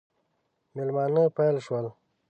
مېلمانه 0.75 1.23
پیل 1.37 1.55
شول. 1.65 1.85